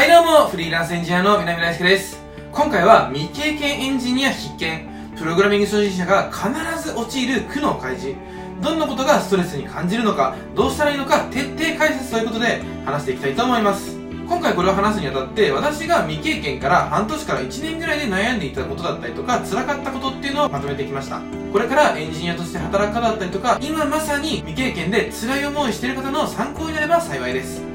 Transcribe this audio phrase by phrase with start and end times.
[0.00, 2.22] はいどうも、フリーランスエンジニアの南大輔です。
[2.52, 4.88] 今回は未経験エンジニア必見、
[5.18, 8.16] プログラミング初心者が必ず陥る苦悩開示。
[8.62, 13.98] どんなことがストレスに感じるのか、どうしたらいいのか、徹底解説ということで話していきたいと思います。
[14.26, 21.20] 今回これを話すにあたって、私が未経験から半年から1年ぐらいで悩んでいたことだったりとか、辛かったことっていうのをまとめてきました。
[21.52, 27.69] これからエンジニアとして働く方だったりとか、今まさに未経験で辛い思いしてる方の参考になれば幸いです。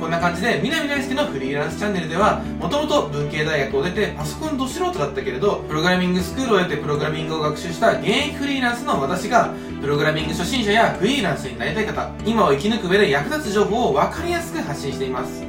[0.00, 15.42] こんな感じで、南大輔のフリーランスチャンネルでは、もともと文系大学を出て、パソコンど素人だったけれど、プログラミングスクールを経てプログラミングを学習した現役フリーランスの私が、プログラミング初心者やフリーランスになりたい方、今を生き抜く上で役立つ情報を分かりやすく発信しています。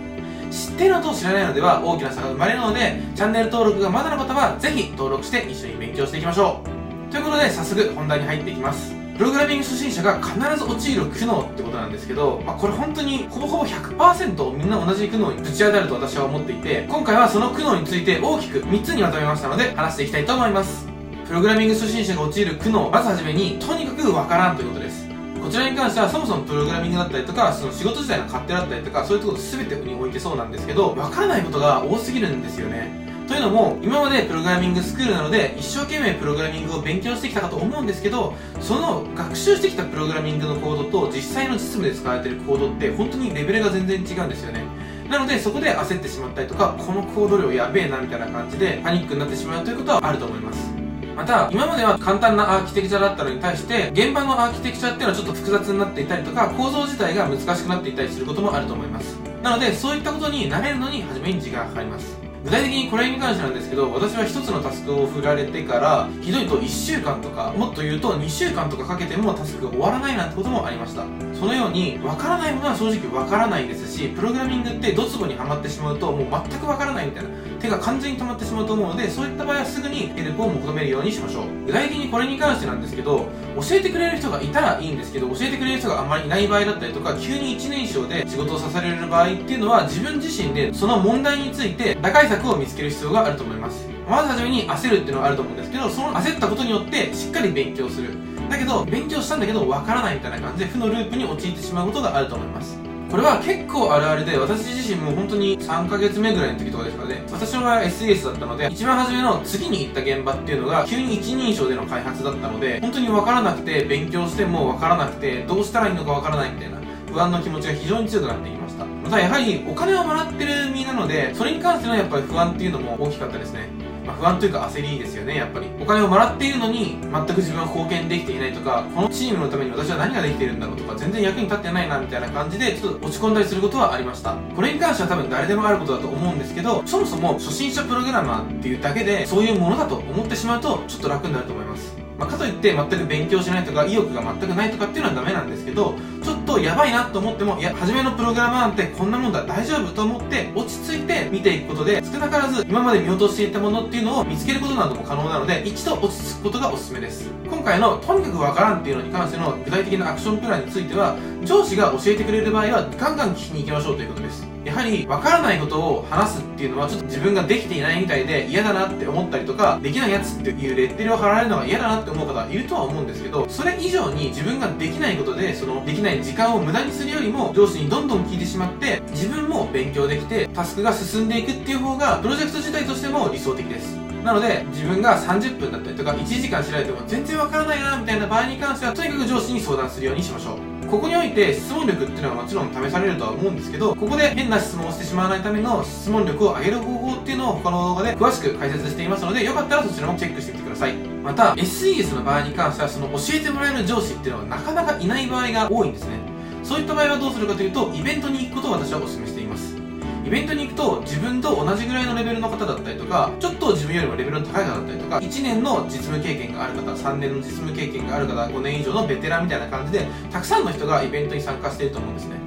[0.51, 6.61] 知ってるのと知らないのでは大きな差が生まれるので、チャンネル登録がまだの方は、ぜひ登録して一緒に勉強していきましょ
[7.09, 7.11] う。
[7.11, 9.04] ということで、早速本題に入っていきます。
[9.17, 20.85] プログラミング初心者が必ず陥る苦悩ってことなんですけど、まあ、これ本当にほぼほぼ100%みんな同じ苦悩にぶち当たると私は思っていて、今回はその苦悩について大きく3つにまとめましたので話していきたいと思います。
[21.27, 25.07] プログラミング初心者が陥る苦悩、まずはじめに、とにかくわからんということです。
[25.41, 33.14] こちらに関してはそもそもプログラミングだったりとか、その仕事自体の勝手だったりとか、そういうところ全てにおいてそうなんですけど、わからないことが多すぎるんですよね。
[33.27, 44.63] というのも、今までプログラミングスクールなので、一生懸命プログラミングを勉強してきたかと思うんですけど、その学習してきたプログラミングのコードと実際の実務で使われているコードって本当にレベルが全然違うんですよね。
[45.09, 50.71] なのでそこで焦ってしまったりとか、このコード量やべえなみたいな感じでパニックになってしまうということはあると思います。
[51.15, 59.17] また、今までは簡単なアーキテクチャだったのに対して、現場のアーキテクチャっていうのはちょっと複雑になっていたりとか、構造自体が難しくなっていたりすることもあると思います。
[59.41, 62.24] なので、そういったことに慣れるのに初めに時間がかかります。
[62.45, 71.05] 具体的にこれに関してなんですけど、私は1つのタスクを振られてから、ひどいと1週間とか、もっと言うと2週間とかかけてもタスクが終わらないなんてこともありました。
[71.39, 77.29] そのように、わからないものは正直わからないですし、プログラミングってドツボにはまってしまうと、もう全くわからないみたいな。
[77.59, 81.65] 手が完全に止まってしまうと思うので、そういった場合はすぐにヘルプを求めるようにしましょう。
[81.65, 93.87] 具体的にこれに関してなんですけど、教えてくれる人がいたらいいんですけど、教えてくれる人があんまりいない場合だったりとか、急に1年生で仕事をさせられる場合っていうのは、自分自身でその問題について打開策を見つける必要があると思います。
[94.07, 98.34] まずはじめに焦るっていうのはあると思うんですけど、その焦ったことによってしっかり勉強する。
[98.49, 102.79] だけど、勉強したんだけど、わからないみたいな感じで負のループに陥ってしまうことがあると思います。
[103.09, 116.77] これは結構あるあるで、私自身も本当に3ヶ月目ぐらいの時とかですかね、私の場合は SES だったので、一番初めの次に行った現場っていうのが、急に一人称での開発だったので、本当にわからなくて、勉強してもわからなくて、どうしたらいいのかわからないみたいな、
[117.11, 118.85] 不安の気持ちが非常に強くなってきました。
[118.85, 123.69] またやはり、お金をもらってる身なので、それに関してのやっぱり不安っていうのも大きかったですね。
[124.05, 125.67] まあ、不安というか焦りですよね、やっぱり。
[125.79, 134.35] お金をもらっているのに、全く自分は貢献できていないとか、このチームのために私は何ができているんだろうとか、全然役に立ってないな、みたいな感じで、ちょっと落ち込んだりすることはありました。
[134.55, 142.05] これに関しては多分誰でもあることだと思うんですけど、そもそも初心者プログラマーっていうだけで、そういうものだと思ってしまうと、ちょっと楽になると思います。
[142.17, 157.29] まあ、かといって全く勉強しないとか意欲が全くないとかっていうのはダメなんですけどちょっとやばいなと思ってもいや初めのプログラマーなんてこんなもんだ大丈夫と思って落ち着いて見ていくことで少なからず今まで見落としていたものっていうのを見つけることなども可能なので一度落ち着くことがおすすめです。
[157.47, 164.54] 今回のとにかくわからんっていうのに関しての具体的なアクションプランについては上司が教えてくれる場合はガンガン聞きに行きましょうということです。
[164.65, 183.95] やはり分からないことを話すっていうのはちょっと自分ができていないみたいで嫌だなって思ったりとかできないやつっていうレッテルを貼られるのが嫌だなって思う方いるとは思うんですけどそれ以上に自分ができないことでそのできない時間を無駄にするよりも上司にどんどん聞いてしまって自分も勉強できてタスクが進んでいくっていう方がプロジェクト自体としても理想的です。
[184.23, 190.74] なので自分が30分だったりとか1時間調べても全然わからないなみたいな場合に関してはとにかく上司に相談するようにしましょう。
[190.89, 200.93] ここにおいて質問力っていうのはもちろん試されるとは思うんですけどここで変な質問をしてしまわないための質問力を上げる方法っていうのを他の動画で詳しく解説していますのでよかったらそちらもチェックしてみてください。
[200.95, 206.19] また SES の場合に関してはその教えてもらえる上司っていうのはなかなかいない場合が多いんですね。
[206.63, 209.84] そういった場合はどうするかというとイベントに行くことを私はお勧めしています。
[210.25, 222.37] イベントに行くと自分と同じぐらいのレベルの方だったりとかちょっと自分よりもレベルの高い方だったりとか1年の実務経験がある方3年の実務経験がある方5年以上のベテランみたいな感じでたくさんの人がイベントに参加していると思うんですね。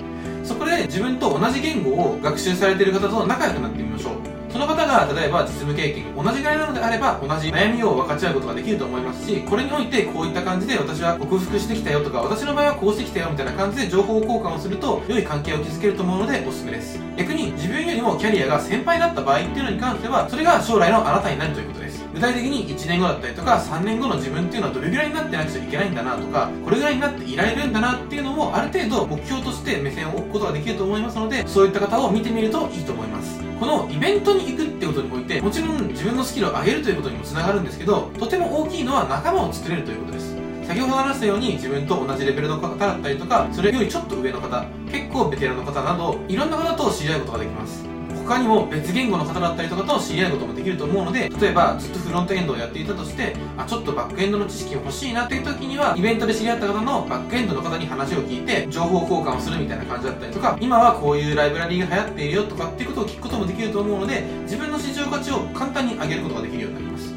[0.43, 4.18] そこで自分と同じ言語を学習されている方と仲良くなってみましょう。
[4.59, 16.99] その方が例えば実務経験同じぐらいなのであれば同じ悩みを分かち合うことができると思いますしこれにおいてこういった感じで私は克服してきたよとか私の場合はこうしてきたよみたいな感じで情報交換をすると良い関係を築けると思うのでおすすめです。
[17.17, 22.05] 逆に自分よりもキャリアが先輩だった場合っていうのに関してはそれが将来のあなたになるということです。
[22.13, 33.38] 具体的に1年後だったりとか3年後の自分っていうのはどれぐらいになってなくちゃいけないんだなとかこれぐらいになっていられるんだなっていうのもある程度目標として目線を置くことができると思いますのでそういった方を見てみるといいと思います。
[33.59, 40.37] このイベントに行くってことにおいてもちろん自分のスキルを上げるということにもつながるんですけどとても大きいのは仲間を作れるということです。
[40.69, 47.88] 先ほど話したように自分と同じレベルの方だったりとかそれよりちょっと上の方結構ベテランの方などいろんな方と知り合うことができます。
[48.29, 67.09] 他にも別言語の方だったりとかと知り合うこともできると思うので例えばずっとフロントエンドをやっていたとしてあちょっとバックエンドの知識欲しいなっていう時にはイベントで知り合った方のバックエンドの方に話を聞いて情報交換をするみたいな感じだったりとか今はこういうライブラリーが流行っているよとかっていうことを聞くこともできると思うので自分の市場価値を簡単に上げることができるようになります。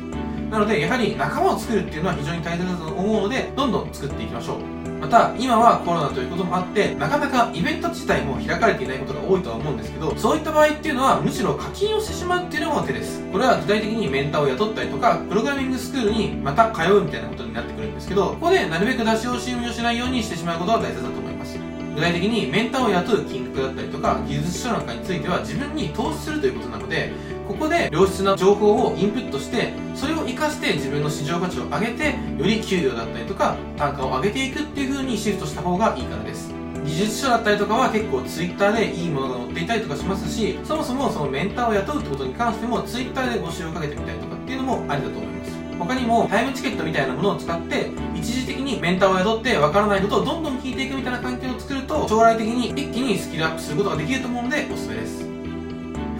[0.50, 4.81] なのでやはり仲間を作るっていうのは非常に大切だと思うのでどんどん作っていきましょう。
[5.01, 13.24] また今はコロナということもあってなかなかイベント自体も開かれていないことが多いとは思うんですけどそういった場合っていうのはむしろ課金をしてしまうっていうのが手です。
[13.31, 21.57] これは具体的にメンターを雇ったりとかプログラミングスクールにまた通うみたいなことになってくるんですけどここでなるべく出し惜しみをしないようにしてしまうことが大切だと思います。
[21.95, 27.12] 具体的にメンターを雇う金額だったりとか技術書なんかについては自分に投資するということなので
[27.51, 36.53] ここで良質な情報をインプットしてそれを活かして自分の市場価値を上げてより給料だったりとか単価を上げていくっていう風にシフトした方がいいからです。
[36.86, 45.51] 技術書だったりとかは結構 Twitter でいいものが載っていたりとかしますしそもそもそのメンターを雇うってことに関しても Twitter で募集をかけてみたりとかっていうのもありだと思います。
[45.77, 55.31] 他にもタイムチケットみたいなものを使って一時的にメンターを雇ってわからないことをどんどん聞いていくみたいな環境を作ると将来的に一気にスキルアップすることができると思うのでおすすめです。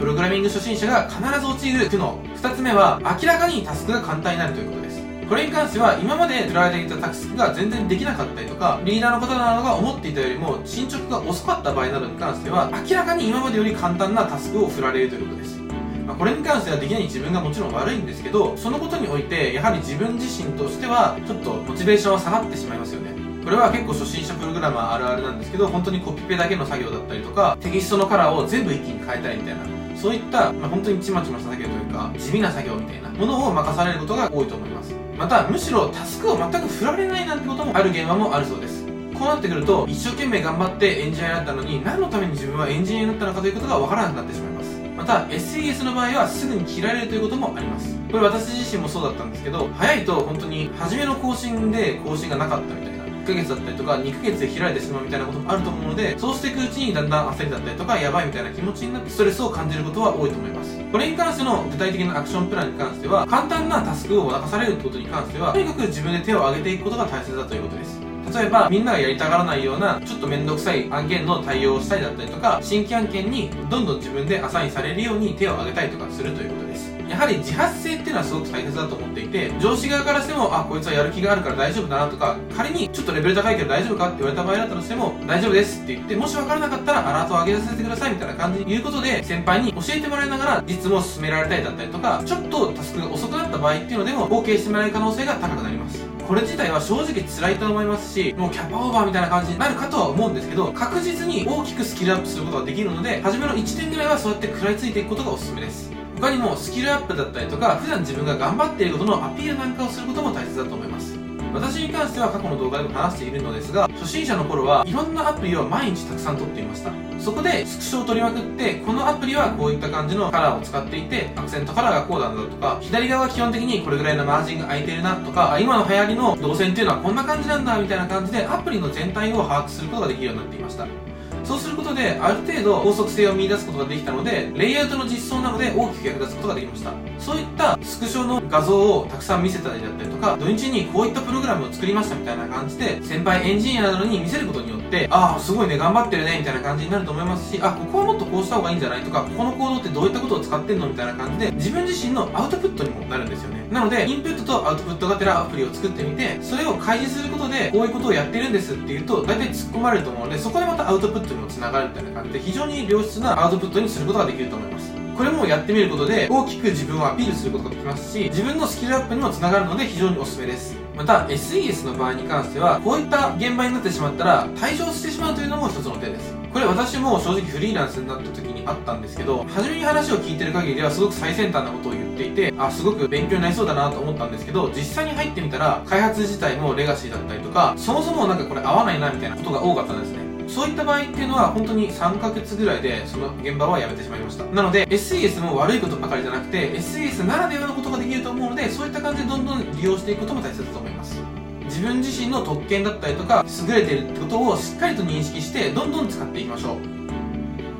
[0.02, 5.00] プログラミング初心者が必ず陥る苦悩2つ目は明らかにタスクが簡単になるということです。
[5.30, 15.60] これに関しては今まで振られていたタスクが全然できなかったりとかリーダーの方などが思っていたよりも進捗が遅かった場合などに関しては明らかに今までより簡単なタスクを振られるということです。
[16.08, 23.12] まあ、これに関してはできない自分がもちろん悪いんですけどそのことにおいてやはり自分自身としてはちょっとモチベーションは下がってしまいますよね。
[23.44, 29.81] これは結構初心者プログラマーあるあるなんですけど本当にコピペだけの作業だったりとかテキストのカラーを全部一気に変えたいみたいな。
[30.02, 34.96] そういった、まあ、本当にちまちました作業というか地味な作業みたいなものを任されることが多いと思います。
[35.16, 38.84] またむしろタスクを全く振られないなんてこともある現場もあるそうです。
[39.14, 44.80] こうなってくると一生懸命頑張ってエンジニアになったのに何のために自分はエンジニアになったのかということがわからなくなってしまいます。
[44.98, 47.96] また SES の場合はすぐに切られるということもあります。
[48.12, 53.01] これ私自身もそうだったんですけど早いと本当に初めの更新で更新がなかったみたいな。
[53.34, 60.80] ヶ月だったりとか2ヶ月で開いてしまうみたいなこともあると思うのでそうしていくうちにだんだん焦りだったりとかやばいみたいな気持ちになってストレスを感じることは多いと思います。
[60.92, 68.02] これに関しての具体的なアクションプランに関しては簡単なタスクを任されることに関してはとにかく自分で手を挙げていくことが大切だということです。
[68.34, 96.12] 例えばみんながやりたがらないようなちょっと面倒くさい案件の対応をしたりだったりとか新規案件にどんどん自分でアサインされるように手を挙げたりとかするということですやはり自発性っていうのはすごく大切だと思っていて上司側からしてもあこいつはやる気があるから大丈夫だなとか仮にちょっとレベル高いけど大丈夫かって言われた場合だったとしても大丈夫ですって言ってもし分からなかったらアラートを上げさせてくださいみたいな感じに言うことで先輩に教えてもらいながら実務を進められたりだったりとかちょっとタスクが遅くなった場合っていうのでも OK してもらえる可能性が高くなります。
[96.32, 106.01] これ自体は正直辛いと思いますしもうキャパオーバーみたいな感じになるかとは思うんですけど確実に大きくスキルアップすることができるので初めの1年ぐらいはそうやって食らいついていくことがおすすめです。
[106.22, 111.18] 他にもスキルアップだったりとか普段自分が頑張っていることのアピールなんかをすることも大切だと思います。
[111.52, 116.92] 私に関しては過去の動画でも話しているのですが初心者の頃はいろんなアプリを毎日たくさん撮っていました。
[117.20, 131.11] そこでスクショを撮りまくってこのアプリはこういった感じのカラーを使っていてアクセントカラーがこうなんだとか左側は基本的にこれぐらいのマージンが空いてるなとか今の流行りの動線っていうのはこんな感じなんだみたいな感じでアプリの全体を把握することができるようになっていました。
[131.52, 136.94] そうすることである程度法則性を見出すことができたのでレイアウトの実装などで大きく役立つことができました。
[137.20, 144.81] そういったスクショの画像をたくさん見せたりだったりとか土日にこういったプログラムを作りましたみたいな感じで先輩エンジニアなどに見せることによって
[145.12, 149.04] ああすごいね頑張ってるねみたいな感じになると思いますしあここはもっとこうした方がいいんじゃない？
[149.04, 150.88] とかここのコードってどういったことを使ってんの？
[150.88, 153.68] みたいな感じで自分自身のアウトプットにもなるんですよね。
[153.72, 164.92] なのでインプットとアウトプットがてらアプリを作ってみてそれを開示することでこういうことをやってるんですっていうと大体突っ込まれると思うのでそこでまたアウトプットにもつながるみたいな感じで非常に良質なアウトプットにすることができると思います。
[165.16, 170.76] これもやってみることで大きく自分をアピールすることができますし自分のスキルアップにもつながるので非常におすすめです。
[170.96, 176.42] また SES の場合に関してはこういった現場になってしまったら退場してしまうというのも一つの手です。
[176.52, 190.31] これ私も正直フリーランスになった時にあったんですけど初めに話を聞いてる限りではすごく最先端なことを言っていてあすごく勉強になりそうだなと思ったんですけど実際に入ってみたら開発自体もレガシーだったりとかそもそもなんかこれ合わないなみたいなことが多かったんですね。
[190.54, 194.44] そういった場合っていうのは本当に3ヶ月ぐらいでその現場は辞めてしまいました。
[194.46, 201.22] なので SES も悪いことばかりじゃなくて SES ならではのことができると思うのでそういった感じでどんどん利用していくことも大切だと思います。
[201.64, 206.78] 自分自身の特権だったりとか優れてるってことをしっかりと認識してどんどん使っていきましょう。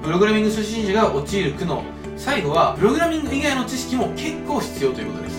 [0.02, 1.82] プログラミング初心者が陥る苦悩。
[2.16, 5.31] 最後はプログラミング以外の知識も結構必要ということです。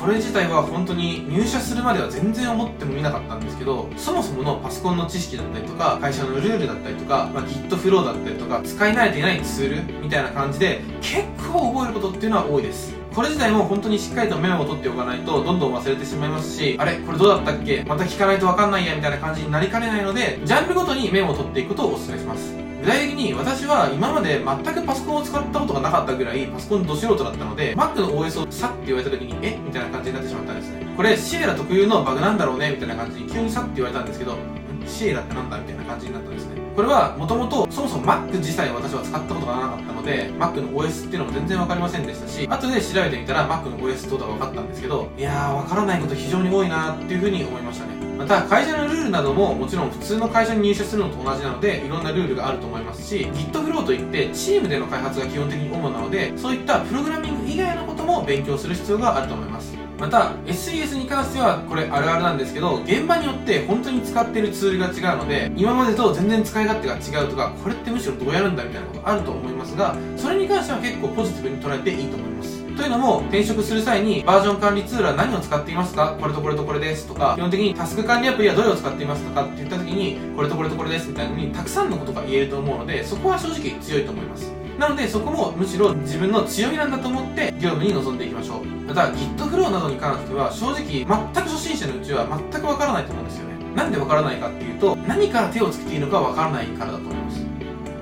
[0.00, 11.22] これ自体は本当に入社するまでは全然思ってもみなかったんですけどそもそものパソコンの知識だったりとか会社のルールだったりとか、まあ、Git フローだったりとか使い慣れていないツールみたいな感じで結
[11.52, 12.94] 構覚えることっていうのは多いです。
[13.14, 17.82] これ自体も本当にしっかりとメモを取っておかないとどんどん忘れてしまいますしあれこれどうだったっけ？
[17.88, 22.65] また聞かないとわかんないやみたいな感じになりかねないのでジャンルごとにメモを取っていくことをお勧めします。
[22.86, 29.58] 具体的に私は今まで全くパソコンを使ったことがなかったぐらいパソコンど素人だったので Mac の OS をさって言われた時にえ？
[29.58, 30.86] みたいな感じになってしまったんですね。
[30.96, 32.70] これシエラ特有のバグなんだろうね？
[32.70, 34.38] みたいな感じに急にさって言われたんですけど
[34.86, 35.58] シエラってなんだ？
[35.58, 36.60] みたいな感じになったんですね。
[36.76, 47.95] これはもともとそもそも Mac 自体私は使ったことがなかったので Mac の OS っていうのも全然わかりませんでしたし後で調べてみたら Mac の OS とか分かったんですけどいやーわからないこと非常に多いなっていうふうに思いましたね。
[48.16, 59.76] また会社のルールなどももちろん普通の会社に入社するのと同じなのでいろんなルールがあると思いますし GitFlow といってチームでの開発が基本的に主なのでそういったプログラミング以外のことも勉強する必要があると思います。
[59.98, 72.55] また SES に関してはこれあるあるなんですけど現場によって本当に使っているツールが違うので今までと全然使い勝手が違うとかこれってむしろどうやるんだみたいなことあると思いますがそれに関しては結構ポジティブに捉えていいと思います。
[72.76, 76.14] というのも転職する際にバージョン管理ツールは何を使っていますか？
[76.20, 79.44] これとこれとこれですとか基本的にタスク管理アプリはどれを使っていますか？
[79.44, 84.52] って言った時にこれとこれとこれですみたいなのにたくさんのことが言えると思うのでそこは正直強いと思います。
[84.78, 88.66] なのでそこもむしろ自分の強みなんだと思って業務に臨んでいきましょう。
[88.66, 91.08] また GitFlow などに関しては正直全く
[91.40, 93.56] 初心者のうちは全くわからないと思うんですよね。
[93.74, 97.25] なんでわからないかっていうと何から手をつけていいのかわからないからだと思います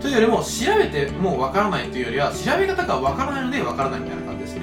[0.05, 4.61] というよりも調べてもうわからないというよりは調べ方がわからないのでわからないみたいな感じですね。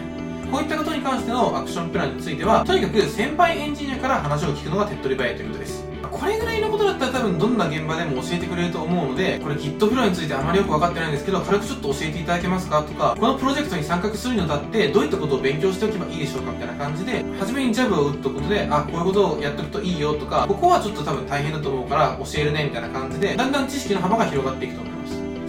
[0.51, 5.83] こういったことに関してのアクションプランについてはとにかく先輩エンジニアから話を聞くのが手っ取り早いということです。
[6.11, 24.81] これぐらいのことだったら多分どんな現場でも教えてくれると思うのでこれ GitFlow についてあまりよく分かってないんですけど軽くちょっと教えていただけますかとかこのプロジェクトに参画するにあたってどういったことを勉強しておけばいいでしょうかみたいな感じで初めにジャブを打っとくことであこういうことをやっておくといいよとかここはちょっと多分大変だと思うから教えるねみたいな感じでだんだん知識の幅が広がっていくと。
[24.81, 25.00] 思います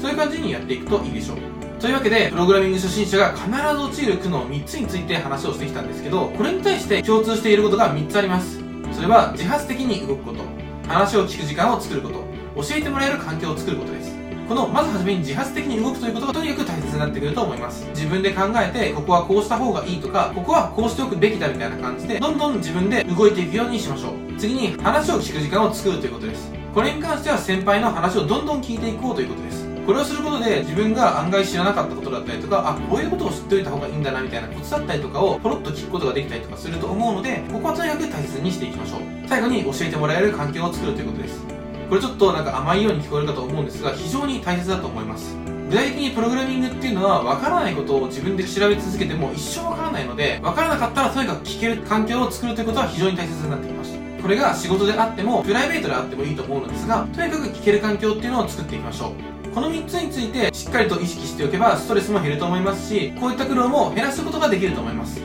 [0.02, 1.37] そういう感じにやっていくといいでしょう
[1.80, 8.59] というわけで、プログラミング初心者が必ず陥る苦悩3つについて話をしてきたんですけど、これに対して共通していることが3つあります。
[8.92, 10.42] それは自発的に動くこと、
[10.88, 12.25] 話を聞く時間を作ること、
[12.62, 14.16] 教えてもらえる環境を作ることです。
[14.49, 17.87] この、まずはじめに自発的に動くということがとにかく大切になってくると思います。
[17.90, 24.12] 自分で考えて、ここはこうした方がいいとか、ここはこうしておくべきだみたいな感じで、どんどん自分で動いていくようにしましょう。
[24.37, 26.52] 次に、話を聞く時間を作るということです。
[26.75, 29.62] これに関しては先輩の話をどんどん聞いていこうということです。
[29.87, 39.01] これをすることで自分が案外知らなかったことだったりとかあこういうことを知っておいた方がいいんだなみたいなコツだったりとかをポロッと聞くことができたりとかすると思うのでここはとにかく大切にしていきましょう。
[39.27, 41.45] 最後に教えてもらえる環境を作るということです。
[41.89, 45.37] これちょっとなんか甘いように聞こえるかと思うんですが非常に大切だと思います。
[45.69, 59.41] 具体的にプログラミングっていうのは分からないことを自分で調べ続けても一生分からないので分からなかったらとにかく聞ける環境を作るということは非常に大切になってきましたこれが仕事であってもプライベートであってもいいと思うのですがとにかく聞ける環境っていうのを作っていきましょう。
[59.54, 65.21] この3つについてしっかりと意識しておけばストレスも減ると思いますしこういった苦労も減らすことができると思います。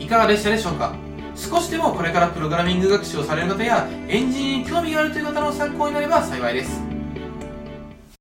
[0.00, 0.92] いかがでしたでしょうか？
[1.36, 6.93] 少しでもこれからプログラミング学習をされる方やエンジニアに興味があるという方の参考になれば幸いです。